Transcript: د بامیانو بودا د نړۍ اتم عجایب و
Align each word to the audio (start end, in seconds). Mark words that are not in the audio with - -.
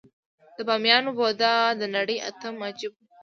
د 0.55 0.57
بامیانو 0.67 1.11
بودا 1.17 1.55
د 1.79 1.81
نړۍ 1.95 2.17
اتم 2.29 2.55
عجایب 2.67 2.93
و 2.95 2.99